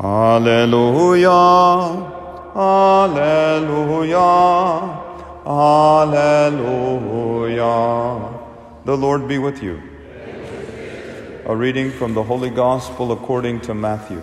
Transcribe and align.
Alleluia, 0.00 1.28
Alleluia, 2.54 4.20
Alleluia. 5.44 6.78
The 8.84 8.96
Lord 8.96 9.26
be 9.26 9.38
with 9.38 9.60
you. 9.60 9.82
A 11.46 11.56
reading 11.56 11.90
from 11.90 12.14
the 12.14 12.22
Holy 12.22 12.50
Gospel 12.50 13.10
according 13.10 13.60
to 13.62 13.74
Matthew. 13.74 14.22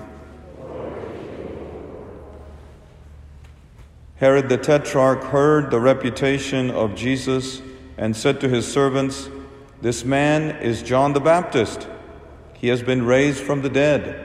Herod 4.16 4.48
the 4.48 4.58
Tetrarch 4.58 5.26
heard 5.26 5.72
the 5.72 5.82
reputation 5.82 6.72
of 6.72 6.96
Jesus 6.96 7.62
and 7.98 8.16
said 8.16 8.40
to 8.40 8.48
his 8.48 8.66
servants, 8.66 9.28
This 9.82 10.06
man 10.06 10.56
is 10.62 10.82
John 10.82 11.12
the 11.12 11.20
Baptist. 11.20 11.90
He 12.54 12.70
has 12.70 12.82
been 12.82 13.06
raised 13.06 13.44
from 13.44 13.62
the 13.62 13.70
dead. 13.70 14.25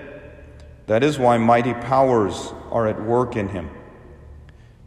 That 0.91 1.05
is 1.05 1.21
why 1.21 1.39
mighty 1.39 1.73
powers 1.73 2.53
are 2.73 2.89
at 2.89 3.01
work 3.01 3.37
in 3.37 3.51
him. 3.51 3.71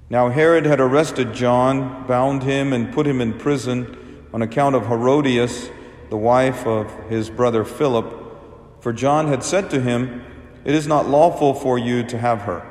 Now 0.09 0.27
Herod 0.27 0.65
had 0.65 0.81
arrested 0.81 1.33
John, 1.33 2.05
bound 2.05 2.43
him, 2.43 2.73
and 2.73 2.91
put 2.91 3.07
him 3.07 3.21
in 3.21 3.39
prison 3.39 4.25
on 4.33 4.41
account 4.41 4.75
of 4.75 4.87
Herodias, 4.87 5.69
the 6.09 6.17
wife 6.17 6.67
of 6.67 6.91
his 7.07 7.29
brother 7.29 7.63
Philip, 7.63 8.81
for 8.81 8.91
John 8.91 9.29
had 9.29 9.45
said 9.45 9.69
to 9.69 9.79
him, 9.79 10.25
It 10.65 10.75
is 10.75 10.87
not 10.87 11.07
lawful 11.07 11.53
for 11.53 11.79
you 11.79 12.03
to 12.07 12.17
have 12.17 12.41
her. 12.41 12.69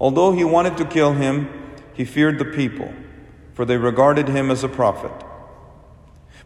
Although 0.00 0.32
he 0.32 0.44
wanted 0.44 0.78
to 0.78 0.86
kill 0.86 1.12
him, 1.12 1.50
he 1.92 2.06
feared 2.06 2.38
the 2.38 2.46
people, 2.46 2.90
for 3.52 3.66
they 3.66 3.76
regarded 3.76 4.28
him 4.28 4.50
as 4.50 4.64
a 4.64 4.68
prophet. 4.70 5.12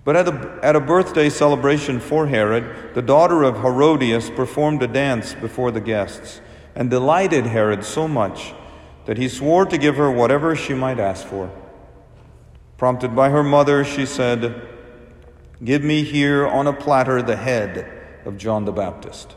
But 0.07 0.15
at 0.15 0.29
a, 0.29 0.61
at 0.63 0.77
a 0.77 0.81
birthday 0.81 1.29
celebration 1.29 1.99
for 1.99 2.29
Herod, 2.29 2.95
the 2.95 3.03
daughter 3.03 3.43
of 3.43 3.57
Herodias 3.57 4.31
performed 4.31 4.81
a 4.85 4.87
dance 4.87 5.35
before 5.35 5.73
the 5.73 5.81
guests 5.81 6.41
and 6.77 6.89
delighted 6.89 7.47
Herod 7.47 7.85
so 7.85 8.07
much 8.07 8.55
that 9.07 9.19
he 9.19 9.29
swore 9.29 9.67
to 9.67 9.77
give 9.77 9.97
her 9.97 10.09
whatever 10.09 10.55
she 10.55 10.75
might 10.75 11.01
ask 11.01 11.27
for. 11.27 11.51
Prompted 12.77 13.17
by 13.17 13.31
her 13.31 13.43
mother, 13.43 13.83
she 13.83 14.07
said, 14.07 14.69
Give 15.65 15.83
me 15.83 16.05
here 16.05 16.47
on 16.47 16.69
a 16.69 16.73
platter 16.73 17.21
the 17.21 17.35
head 17.35 17.93
of 18.25 18.39
John 18.39 18.65
the 18.65 18.71
Baptist. 18.71 19.35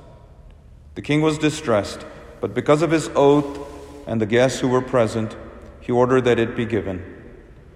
The 0.93 1.01
king 1.01 1.23
was 1.23 1.39
distressed, 1.39 2.05
but 2.41 2.53
because 2.53 2.83
of 2.83 2.91
his 2.91 3.09
oath 3.15 3.57
and 4.05 4.21
the 4.21 4.27
guests 4.27 4.59
who 4.59 4.67
were 4.67 4.83
present, 4.83 5.35
he 5.81 5.91
ordered 5.91 6.25
that 6.25 6.37
it 6.37 6.55
be 6.55 6.67
given. 6.67 7.03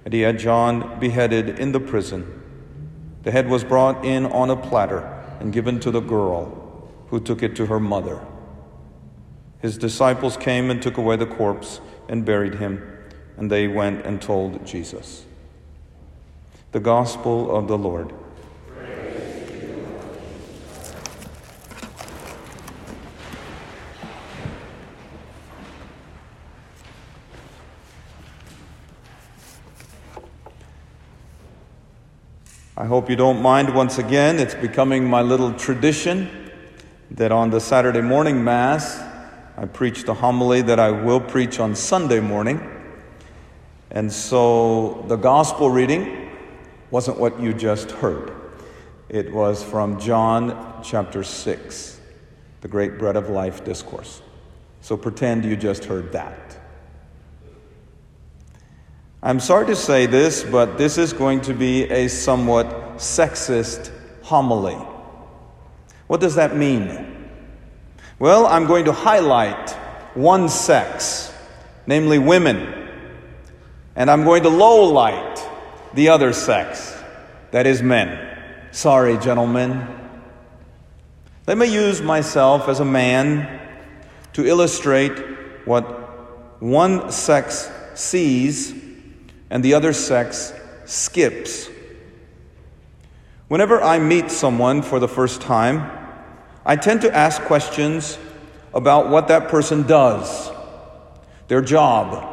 And 0.06 0.14
he 0.14 0.22
had 0.22 0.38
John 0.38 1.00
beheaded 1.00 1.58
in 1.58 1.72
the 1.72 1.80
prison. 1.80 2.42
The 3.24 3.32
head 3.32 3.50
was 3.50 3.64
brought 3.64 4.06
in 4.06 4.26
on 4.26 4.50
a 4.50 4.56
platter 4.56 5.00
and 5.40 5.52
given 5.52 5.80
to 5.82 5.92
the 5.92 6.02
girl, 6.02 6.90
who 7.08 7.20
took 7.20 7.44
it 7.44 7.56
to 7.56 7.66
her 7.68 7.80
mother. 7.80 8.20
His 9.60 9.78
disciples 9.78 10.36
came 10.36 10.70
and 10.70 10.82
took 10.82 10.98
away 10.98 11.16
the 11.16 11.26
corpse 11.26 11.80
and 12.10 12.26
buried 12.26 12.56
him, 12.56 12.82
and 13.38 13.50
they 13.50 13.68
went 13.68 14.06
and 14.06 14.22
told 14.22 14.66
Jesus. 14.66 15.26
The 16.72 16.80
Gospel 16.80 17.56
of 17.56 17.68
the 17.68 17.78
Lord. 17.78 18.14
I 32.84 32.86
hope 32.86 33.09
you 33.09 33.16
don't 33.16 33.42
mind 33.42 33.73
once 33.73 33.98
again. 33.98 34.39
It's 34.39 34.56
becoming 34.56 35.09
my 35.09 35.22
little 35.22 35.53
tradition 35.53 36.52
that 37.12 37.31
on 37.31 37.50
the 37.50 37.62
Saturday 37.62 38.02
morning 38.02 38.44
Mass, 38.44 39.00
I 39.56 39.67
preach 39.67 40.03
the 40.03 40.14
homily 40.14 40.62
that 40.64 40.81
I 40.81 40.92
will 40.92 41.22
preach 41.22 41.61
on 41.61 41.78
Sunday 41.78 42.20
morning. 42.20 42.59
And 43.89 44.11
so 44.11 45.06
the 45.08 45.16
gospel 45.16 45.70
reading 45.70 46.30
wasn't 46.92 47.20
what 47.20 47.39
you 47.39 47.54
just 47.54 47.89
heard, 47.89 48.33
it 49.08 49.32
was 49.32 49.64
from 49.64 49.98
John 49.98 50.82
chapter 50.83 51.23
6, 51.23 52.02
the 52.60 52.67
great 52.67 53.00
bread 53.00 53.15
of 53.15 53.30
life 53.30 53.64
discourse. 53.64 54.21
So 54.82 54.98
pretend 54.98 55.45
you 55.45 55.55
just 55.55 55.86
heard 55.86 56.11
that. 56.11 56.52
I'm 59.26 59.39
sorry 59.39 59.67
to 59.67 59.76
say 59.78 60.06
this, 60.06 60.44
but 60.44 60.78
this 60.78 60.98
is 60.98 61.14
going 61.14 61.39
to 61.44 61.54
be 61.54 61.84
a 61.84 62.10
somewhat 62.10 62.98
sexist 62.98 63.89
homily. 64.22 64.76
What 66.08 66.20
does 66.20 66.36
that 66.36 66.58
mean? 66.58 67.30
Well, 68.20 68.45
I'm 68.45 68.66
going 68.66 68.83
to 68.83 68.92
highlight 68.92 69.70
one 70.14 70.50
sex, 70.50 71.33
namely 71.88 72.20
women, 72.20 72.89
and 73.95 74.12
I'm 74.12 74.26
going 74.26 74.44
to 74.44 74.50
lowlight 74.50 75.39
the 75.94 76.10
other 76.10 76.33
sex, 76.33 76.94
that 77.52 77.66
is 77.66 77.82
men. 77.82 78.20
Sorry, 78.72 79.17
gentlemen. 79.20 79.88
Let 81.48 81.58
me 81.58 81.73
use 81.73 82.02
myself 82.02 82.67
as 82.67 82.82
a 82.82 82.86
man 82.86 83.62
to 84.33 84.45
illustrate 84.45 85.17
what 85.66 86.62
one 86.62 87.10
sex 87.10 87.72
sees 87.94 88.83
and 89.53 89.64
the 89.64 89.75
other 89.75 89.93
sex 89.93 90.52
skips. 90.86 91.69
Whenever 93.49 93.80
I 93.83 93.99
meet 93.99 94.31
someone 94.31 94.81
for 94.81 94.97
the 94.97 95.08
first 95.08 95.41
time, 95.41 95.91
I 96.65 96.75
tend 96.75 97.02
to 97.02 97.15
ask 97.15 97.39
questions 97.43 98.17
about 98.73 99.11
what 99.11 99.27
that 99.27 99.49
person 99.49 99.83
does, 99.83 100.52
their 101.49 101.61
job, 101.61 102.25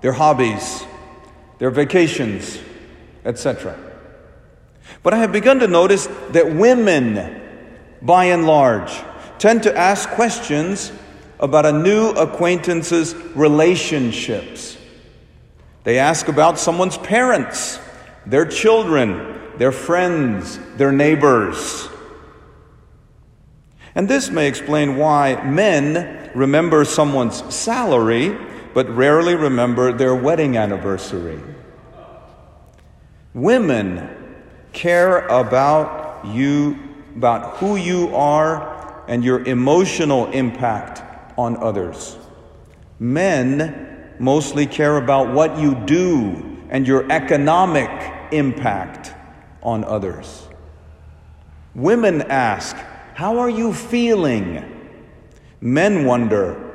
their 0.00 0.10
hobbies, 0.10 0.84
their 1.60 1.70
vacations, 1.70 2.58
etc. 3.24 3.78
But 5.04 5.14
I 5.14 5.18
have 5.18 5.30
begun 5.30 5.60
to 5.60 5.68
notice 5.68 6.08
that 6.30 6.52
women, 6.52 7.40
by 8.02 8.24
and 8.24 8.44
large, 8.44 8.92
tend 9.38 9.62
to 9.62 9.78
ask 9.78 10.08
questions 10.10 10.90
about 11.38 11.64
a 11.64 11.72
new 11.72 12.08
acquaintance's 12.10 13.14
relationships. 13.36 14.78
They 15.84 15.98
ask 15.98 16.28
about 16.28 16.58
someone's 16.58 16.98
parents, 16.98 17.78
their 18.26 18.44
children, 18.44 19.40
their 19.56 19.72
friends, 19.72 20.58
their 20.76 20.92
neighbors. 20.92 21.88
And 23.94 24.08
this 24.08 24.30
may 24.30 24.46
explain 24.46 24.96
why 24.96 25.42
men 25.42 26.30
remember 26.34 26.84
someone's 26.84 27.42
salary, 27.54 28.36
but 28.74 28.88
rarely 28.88 29.34
remember 29.34 29.92
their 29.92 30.14
wedding 30.14 30.56
anniversary. 30.56 31.40
Women 33.34 34.08
care 34.72 35.26
about 35.28 36.26
you, 36.26 36.78
about 37.16 37.56
who 37.56 37.76
you 37.76 38.14
are, 38.14 39.04
and 39.08 39.24
your 39.24 39.44
emotional 39.44 40.26
impact 40.30 41.02
on 41.36 41.56
others. 41.56 42.16
Men 42.98 43.99
mostly 44.20 44.66
care 44.66 44.98
about 44.98 45.32
what 45.32 45.58
you 45.58 45.74
do 45.74 46.58
and 46.68 46.86
your 46.86 47.10
economic 47.10 47.90
impact 48.32 49.14
on 49.62 49.82
others. 49.84 50.46
Women 51.74 52.22
ask, 52.22 52.76
How 53.14 53.38
are 53.38 53.50
you 53.50 53.72
feeling? 53.72 54.90
Men 55.60 56.04
wonder, 56.04 56.70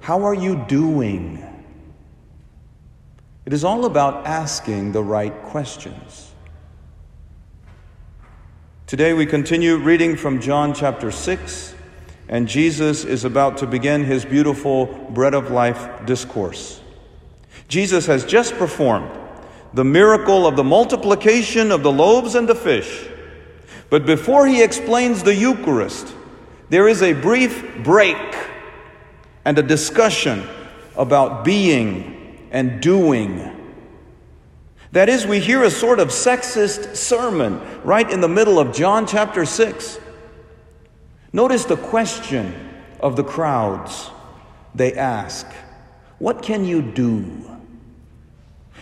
How 0.00 0.24
are 0.24 0.34
you 0.34 0.64
doing? 0.68 1.46
It 3.46 3.52
is 3.52 3.64
all 3.64 3.84
about 3.84 4.26
asking 4.26 4.92
the 4.92 5.02
right 5.02 5.34
questions. 5.42 6.32
Today 8.86 9.12
we 9.12 9.26
continue 9.26 9.76
reading 9.76 10.16
from 10.16 10.40
John 10.40 10.74
chapter 10.74 11.12
6, 11.12 11.74
and 12.28 12.48
Jesus 12.48 13.04
is 13.04 13.24
about 13.24 13.58
to 13.58 13.66
begin 13.66 14.04
his 14.04 14.24
beautiful 14.24 14.86
bread 15.10 15.34
of 15.34 15.52
life 15.52 16.04
discourse. 16.06 16.79
Jesus 17.70 18.06
has 18.06 18.24
just 18.24 18.54
performed 18.56 19.08
the 19.72 19.84
miracle 19.84 20.44
of 20.44 20.56
the 20.56 20.64
multiplication 20.64 21.70
of 21.70 21.84
the 21.84 21.92
loaves 21.92 22.34
and 22.34 22.48
the 22.48 22.54
fish. 22.54 23.06
But 23.88 24.04
before 24.04 24.44
he 24.48 24.60
explains 24.60 25.22
the 25.22 25.34
Eucharist, 25.34 26.12
there 26.68 26.88
is 26.88 27.00
a 27.00 27.12
brief 27.12 27.84
break 27.84 28.16
and 29.44 29.56
a 29.56 29.62
discussion 29.62 30.44
about 30.96 31.44
being 31.44 32.48
and 32.50 32.82
doing. 32.82 33.56
That 34.90 35.08
is, 35.08 35.24
we 35.24 35.38
hear 35.38 35.62
a 35.62 35.70
sort 35.70 36.00
of 36.00 36.08
sexist 36.08 36.96
sermon 36.96 37.60
right 37.84 38.10
in 38.10 38.20
the 38.20 38.28
middle 38.28 38.58
of 38.58 38.74
John 38.74 39.06
chapter 39.06 39.44
6. 39.46 40.00
Notice 41.32 41.66
the 41.66 41.76
question 41.76 42.52
of 42.98 43.14
the 43.14 43.22
crowds. 43.22 44.10
They 44.74 44.94
ask, 44.94 45.46
What 46.18 46.42
can 46.42 46.64
you 46.64 46.82
do? 46.82 47.59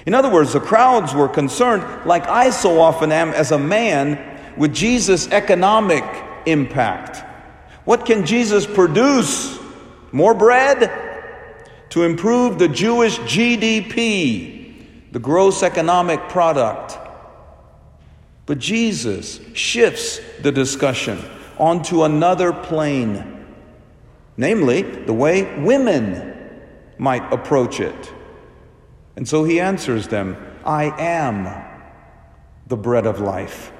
In 0.06 0.14
other 0.14 0.30
words, 0.30 0.52
the 0.52 0.60
crowds 0.60 1.14
were 1.14 1.28
concerned, 1.28 1.84
like 2.06 2.26
I 2.26 2.50
so 2.50 2.80
often 2.80 3.12
am 3.12 3.30
as 3.30 3.52
a 3.52 3.58
man, 3.58 4.18
with 4.56 4.74
Jesus' 4.74 5.28
economic 5.28 6.04
impact. 6.46 7.24
What 7.84 8.06
can 8.06 8.26
Jesus 8.26 8.66
produce 8.66 9.58
More 10.12 10.34
bread 10.34 10.90
to 11.90 12.04
improve 12.04 12.58
the 12.58 12.68
Jewish 12.68 13.18
GDP, 13.20 15.12
the 15.12 15.18
gross 15.18 15.62
economic 15.62 16.28
product. 16.28 16.98
But 18.46 18.58
Jesus 18.58 19.40
shifts 19.52 20.20
the 20.40 20.52
discussion 20.52 21.18
onto 21.58 22.04
another 22.04 22.52
plane, 22.52 23.44
namely 24.36 24.82
the 24.82 25.12
way 25.12 25.60
women 25.60 26.34
might 26.96 27.30
approach 27.32 27.80
it. 27.80 28.12
And 29.18 29.26
so 29.26 29.42
he 29.42 29.58
answers 29.58 30.06
them 30.06 30.36
I 30.64 30.84
am 30.96 31.48
the 32.68 32.76
bread 32.76 33.04
of 33.04 33.18
life. 33.18 33.72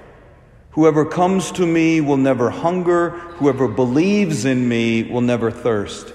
Whoever 0.70 1.04
comes 1.04 1.52
to 1.52 1.64
me 1.64 2.00
will 2.00 2.16
never 2.16 2.50
hunger, 2.50 3.10
whoever 3.10 3.68
believes 3.68 4.44
in 4.44 4.68
me 4.68 5.04
will 5.04 5.20
never 5.20 5.52
thirst. 5.52 6.12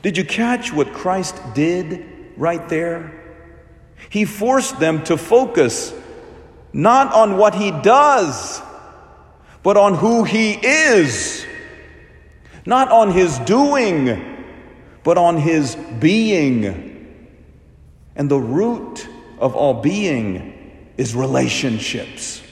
Did 0.00 0.16
you 0.16 0.24
catch 0.24 0.72
what 0.72 0.94
Christ 0.94 1.42
did 1.52 2.06
right 2.38 2.66
there? 2.70 3.22
He 4.08 4.24
forced 4.24 4.80
them 4.80 5.04
to 5.04 5.18
focus 5.18 5.92
not 6.72 7.12
on 7.12 7.36
what 7.36 7.54
he 7.54 7.70
does, 7.70 8.62
but 9.62 9.76
on 9.76 9.92
who 9.92 10.24
he 10.24 10.52
is. 10.52 11.44
Not 12.64 12.90
on 12.90 13.10
his 13.10 13.38
doing, 13.40 14.42
but 15.04 15.18
on 15.18 15.36
his 15.36 15.76
being. 15.98 16.89
And 18.16 18.30
the 18.30 18.38
root 18.38 19.08
of 19.38 19.54
all 19.54 19.80
being 19.80 20.92
is 20.96 21.14
relationships. 21.14 22.42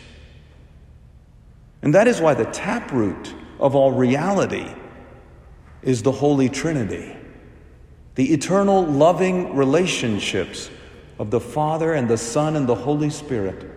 And 1.83 1.95
that 1.95 2.09
is 2.09 2.21
why 2.21 2.35
the 2.35 2.47
taproot 2.47 3.35
of 3.61 3.75
all 3.75 3.93
reality 3.93 4.67
is 5.83 6.03
the 6.03 6.13
Holy 6.13 6.49
Trinity 6.49 7.15
the 8.19 8.33
eternal 8.33 8.85
loving 8.85 9.55
relationships 9.55 10.73
of 11.21 11.31
the 11.31 11.39
Father 11.39 11.95
and 11.95 12.09
the 12.09 12.19
Son 12.19 12.57
and 12.57 12.69
the 12.69 12.75
Holy 12.75 13.11
Spirit. 13.11 13.71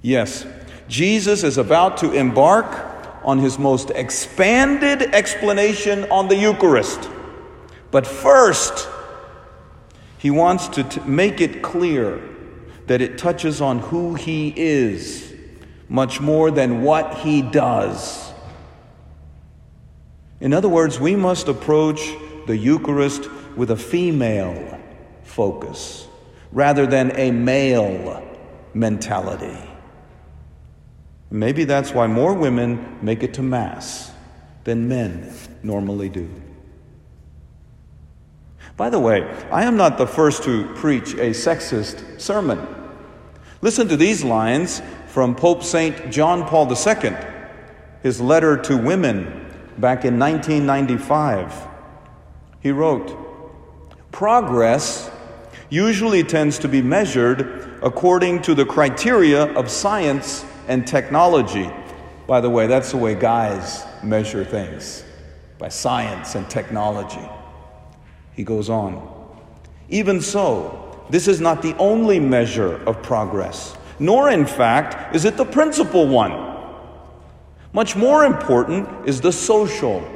Yes, 0.00 0.46
Jesus 0.88 1.44
is 1.44 1.58
about 1.58 1.98
to 1.98 2.12
embark 2.12 3.20
on 3.22 3.38
his 3.38 3.58
most 3.58 3.90
expanded 3.90 5.02
explanation 5.02 6.04
on 6.10 6.28
the 6.28 6.36
Eucharist. 6.36 7.10
But 7.90 8.06
first, 8.06 8.88
he 10.26 10.30
wants 10.30 10.66
to 10.66 10.82
t- 10.82 11.00
make 11.02 11.40
it 11.40 11.62
clear 11.62 12.20
that 12.88 13.00
it 13.00 13.16
touches 13.16 13.60
on 13.60 13.78
who 13.78 14.14
he 14.14 14.52
is 14.56 15.32
much 15.88 16.20
more 16.20 16.50
than 16.50 16.82
what 16.82 17.18
he 17.18 17.42
does. 17.42 18.32
In 20.40 20.52
other 20.52 20.68
words, 20.68 20.98
we 20.98 21.14
must 21.14 21.46
approach 21.46 22.00
the 22.48 22.56
Eucharist 22.56 23.30
with 23.56 23.70
a 23.70 23.76
female 23.76 24.80
focus 25.22 26.08
rather 26.50 26.88
than 26.88 27.12
a 27.14 27.30
male 27.30 28.20
mentality. 28.74 29.62
Maybe 31.30 31.62
that's 31.62 31.92
why 31.92 32.08
more 32.08 32.34
women 32.34 32.98
make 33.00 33.22
it 33.22 33.32
to 33.34 33.42
Mass 33.42 34.10
than 34.64 34.88
men 34.88 35.32
normally 35.62 36.08
do. 36.08 36.28
By 38.76 38.90
the 38.90 38.98
way, 38.98 39.22
I 39.50 39.64
am 39.64 39.76
not 39.76 39.96
the 39.96 40.06
first 40.06 40.42
to 40.42 40.66
preach 40.74 41.14
a 41.14 41.30
sexist 41.30 42.20
sermon. 42.20 42.66
Listen 43.62 43.88
to 43.88 43.96
these 43.96 44.22
lines 44.22 44.82
from 45.06 45.34
Pope 45.34 45.62
St. 45.62 46.10
John 46.10 46.46
Paul 46.46 46.70
II, 46.70 47.16
his 48.02 48.20
letter 48.20 48.58
to 48.58 48.76
women 48.76 49.24
back 49.78 50.04
in 50.04 50.18
1995. 50.18 51.68
He 52.60 52.70
wrote, 52.70 53.16
Progress 54.12 55.10
usually 55.70 56.22
tends 56.22 56.58
to 56.58 56.68
be 56.68 56.82
measured 56.82 57.78
according 57.82 58.42
to 58.42 58.54
the 58.54 58.66
criteria 58.66 59.44
of 59.54 59.70
science 59.70 60.44
and 60.68 60.86
technology. 60.86 61.70
By 62.26 62.40
the 62.40 62.50
way, 62.50 62.66
that's 62.66 62.90
the 62.90 62.98
way 62.98 63.14
guys 63.14 63.84
measure 64.02 64.44
things 64.44 65.02
by 65.58 65.70
science 65.70 66.34
and 66.34 66.48
technology. 66.50 67.26
He 68.36 68.44
goes 68.44 68.70
on. 68.70 69.02
Even 69.88 70.20
so, 70.20 71.04
this 71.10 71.26
is 71.26 71.40
not 71.40 71.62
the 71.62 71.76
only 71.78 72.20
measure 72.20 72.76
of 72.84 73.02
progress, 73.02 73.76
nor, 73.98 74.30
in 74.30 74.46
fact, 74.46 75.16
is 75.16 75.24
it 75.24 75.36
the 75.36 75.44
principal 75.44 76.06
one. 76.06 76.54
Much 77.72 77.96
more 77.96 78.24
important 78.24 78.88
is 79.08 79.20
the 79.20 79.32
social 79.32 80.06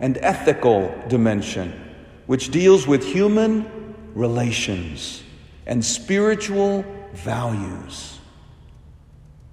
and 0.00 0.18
ethical 0.18 0.92
dimension 1.08 1.82
which 2.26 2.50
deals 2.50 2.86
with 2.86 3.04
human 3.04 3.94
relations 4.14 5.22
and 5.66 5.84
spiritual 5.84 6.84
values. 7.12 8.18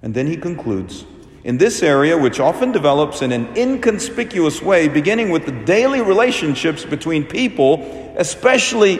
And 0.02 0.12
then 0.12 0.26
he 0.26 0.36
concludes 0.36 1.04
in 1.44 1.58
this 1.58 1.82
area, 1.82 2.16
which 2.16 2.40
often 2.40 2.72
develops 2.72 3.20
in 3.20 3.30
an 3.30 3.54
inconspicuous 3.54 4.62
way, 4.62 4.88
beginning 4.88 5.30
with 5.30 5.44
the 5.44 5.52
daily 5.52 6.00
relationships 6.00 6.84
between 6.86 7.24
people, 7.24 8.14
especially 8.16 8.98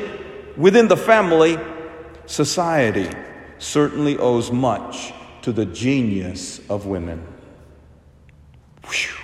within 0.57 0.87
the 0.87 0.97
family, 0.97 1.59
society 2.27 3.09
certainly 3.59 4.19
owes 4.19 4.53
much 4.53 5.15
to 5.41 5.53
the 5.53 5.65
genius 5.65 6.61
of 6.69 6.85
women. 6.85 7.27
Whew. 8.85 9.17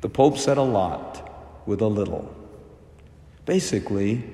The 0.00 0.08
Pope 0.08 0.36
said 0.36 0.58
a 0.58 0.62
lot 0.62 1.62
with 1.66 1.80
a 1.80 1.86
little. 1.86 2.34
Basically, 3.44 4.24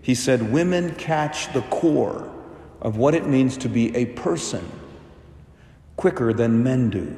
he 0.00 0.14
said 0.14 0.52
women 0.52 0.94
catch 0.94 1.52
the 1.52 1.62
core 1.62 2.30
of 2.80 2.96
what 2.96 3.14
it 3.14 3.26
means 3.26 3.58
to 3.58 3.68
be 3.68 3.94
a 3.94 4.06
person 4.06 4.66
quicker 5.96 6.32
than 6.32 6.62
men 6.62 6.88
do. 6.90 7.14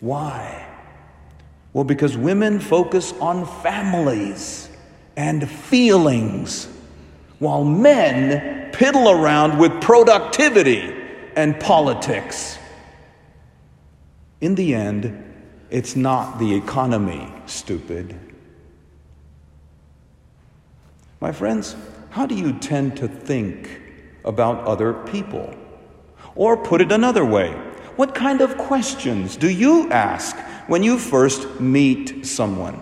Why? 0.00 0.66
Well, 1.72 1.84
because 1.84 2.16
women 2.16 2.60
focus 2.60 3.12
on 3.20 3.46
families 3.62 4.68
and 5.16 5.48
feelings, 5.48 6.68
while 7.38 7.64
men 7.64 8.72
piddle 8.72 9.12
around 9.12 9.58
with 9.58 9.80
productivity 9.80 10.94
and 11.34 11.58
politics. 11.60 12.58
In 14.40 14.54
the 14.54 14.74
end, 14.74 15.22
it's 15.70 15.96
not 15.96 16.38
the 16.38 16.54
economy, 16.54 17.32
stupid. 17.46 18.18
My 21.20 21.32
friends, 21.32 21.74
how 22.10 22.26
do 22.26 22.34
you 22.34 22.52
tend 22.52 22.96
to 22.98 23.08
think 23.08 23.80
about 24.24 24.64
other 24.66 24.92
people? 24.92 25.54
Or 26.34 26.56
put 26.56 26.80
it 26.80 26.92
another 26.92 27.24
way, 27.24 27.58
what 27.96 28.14
kind 28.14 28.40
of 28.40 28.56
questions 28.56 29.36
do 29.36 29.48
you 29.48 29.90
ask 29.90 30.36
when 30.68 30.82
you 30.82 30.98
first 30.98 31.60
meet 31.60 32.26
someone? 32.26 32.80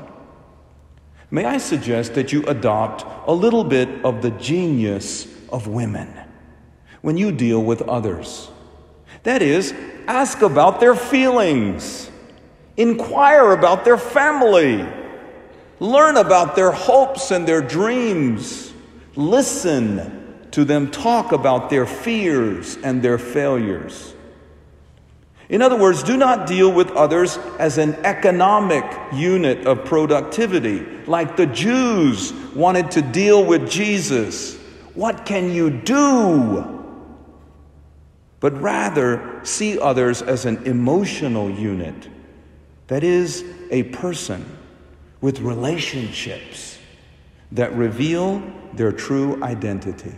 May 1.31 1.45
I 1.45 1.59
suggest 1.59 2.15
that 2.15 2.33
you 2.33 2.45
adopt 2.47 3.05
a 3.29 3.33
little 3.33 3.65
bit 3.65 4.05
of 4.05 4.23
the 4.23 4.31
genius 4.31 5.27
of 5.51 5.67
women 5.67 6.13
when 7.01 7.17
you 7.17 7.33
deal 7.33 7.63
with 7.63 7.83
others? 7.83 8.51
That 9.23 9.43
is, 9.43 9.73
ask 10.07 10.43
about 10.43 10.81
their 10.81 10.95
feelings, 10.95 12.11
inquire 12.77 13.53
about 13.53 13.85
their 13.85 13.99
family 13.99 14.87
Learn 15.81 16.17
about 16.17 16.57
their 16.57 16.71
hopes 16.71 17.31
and 17.31 17.47
their 17.47 17.61
dreams. 17.61 18.73
Listen 19.17 20.47
to 20.53 20.65
them 20.65 20.91
talk 20.91 21.33
about 21.33 21.69
their 21.69 21.87
fears 21.87 22.77
and 22.83 23.03
their 23.03 23.19
failures. 23.19 24.15
In 25.49 25.61
other 25.61 25.77
words, 25.77 26.03
do 26.03 26.17
not 26.17 26.47
deal 26.47 26.73
with 26.73 26.91
others 26.93 27.37
as 27.59 27.77
an 27.79 27.95
economic 28.05 28.85
unit 29.13 29.67
of 29.67 29.85
productivity, 29.85 30.81
like 31.07 31.37
the 31.37 31.47
Jews 31.47 32.33
wanted 32.55 32.91
to 32.93 33.03
deal 33.03 33.45
with 33.45 33.69
Jesus. 33.69 34.57
What 34.95 35.27
can 35.27 35.53
you 35.53 35.71
do? 35.71 36.71
But 38.41 38.61
rather, 38.61 39.41
see 39.45 39.79
others 39.79 40.23
as 40.23 40.47
an 40.47 40.65
emotional 40.65 41.51
unit, 41.51 42.09
that 42.87 43.05
is, 43.05 43.45
a 43.71 43.85
person 43.85 44.45
with 45.21 45.41
relationships 45.41 46.79
that 47.53 47.73
reveal 47.75 48.43
their 48.75 48.93
true 48.93 49.43
identity. 49.43 50.15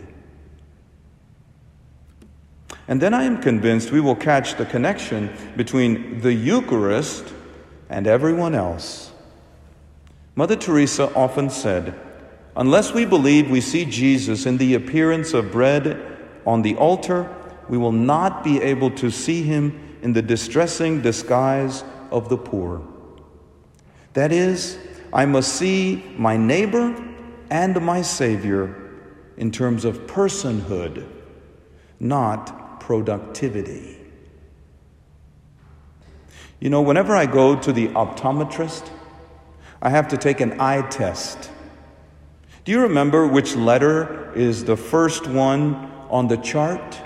And 2.87 3.01
then 3.01 3.13
I 3.13 3.23
am 3.23 3.41
convinced 3.41 3.91
we 3.91 3.99
will 3.99 4.15
catch 4.15 4.55
the 4.55 4.65
connection 4.65 5.29
between 5.57 6.21
the 6.21 6.33
Eucharist 6.33 7.33
and 7.89 8.07
everyone 8.07 8.55
else. 8.55 9.11
Mother 10.35 10.55
Teresa 10.55 11.13
often 11.15 11.49
said, 11.49 11.99
Unless 12.55 12.93
we 12.93 13.05
believe 13.05 13.49
we 13.49 13.61
see 13.61 13.85
Jesus 13.85 14.45
in 14.45 14.57
the 14.57 14.73
appearance 14.73 15.33
of 15.33 15.51
bread 15.51 16.17
on 16.45 16.61
the 16.61 16.75
altar, 16.75 17.29
we 17.69 17.77
will 17.77 17.91
not 17.91 18.43
be 18.43 18.61
able 18.61 18.91
to 18.91 19.11
see 19.11 19.43
him 19.43 19.97
in 20.01 20.13
the 20.13 20.21
distressing 20.21 21.01
disguise 21.01 21.83
of 22.11 22.29
the 22.29 22.37
poor. 22.37 22.81
That 24.13 24.31
is, 24.31 24.77
I 25.13 25.25
must 25.25 25.53
see 25.53 26.03
my 26.17 26.37
neighbor 26.37 26.95
and 27.49 27.81
my 27.81 28.01
Savior 28.01 28.75
in 29.37 29.51
terms 29.51 29.85
of 29.85 30.07
personhood, 30.07 31.07
not 31.99 32.56
productivity. 32.87 33.97
You 36.61 36.69
know, 36.69 36.81
whenever 36.81 37.17
I 37.17 37.25
go 37.25 37.53
to 37.59 37.73
the 37.73 37.89
optometrist, 37.89 38.89
I 39.81 39.89
have 39.89 40.07
to 40.07 40.17
take 40.17 40.39
an 40.39 40.61
eye 40.61 40.87
test. 40.87 41.51
Do 42.63 42.71
you 42.71 42.83
remember 42.83 43.27
which 43.27 43.57
letter 43.57 44.31
is 44.35 44.63
the 44.63 44.77
first 44.77 45.27
one 45.27 45.91
on 46.09 46.29
the 46.29 46.37
chart? 46.37 46.97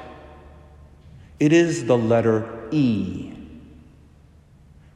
It 1.39 1.51
is 1.51 1.85
the 1.85 1.97
letter 1.97 2.47
E. 2.69 3.33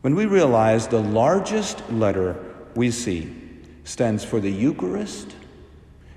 When 0.01 0.13
we 0.13 0.27
realize 0.27 0.87
the 0.87 1.01
largest 1.01 1.81
letter 1.89 2.35
we 2.75 2.91
see 2.91 3.35
stands 3.85 4.23
for 4.23 4.39
the 4.39 4.51
Eucharist 4.51 5.33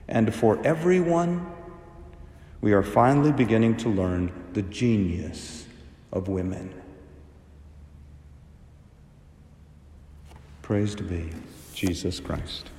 and 0.09 0.35
for 0.35 0.61
everyone, 0.63 1.55
we 2.61 2.73
are 2.73 2.83
finally 2.83 3.33
beginning 3.33 3.77
to 3.77 3.89
learn 3.89 4.33
the 4.53 4.63
genius 4.63 5.67
of 6.13 6.29
women. 6.29 6.75
Praise 10.63 10.95
to 10.97 11.03
be 11.03 11.31
Jesus 11.73 12.21
Christ. 12.21 12.71